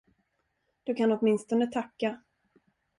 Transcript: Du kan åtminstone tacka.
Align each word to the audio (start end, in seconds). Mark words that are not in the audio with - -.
Du 0.83 0.95
kan 0.95 1.11
åtminstone 1.11 1.67
tacka. 1.67 2.21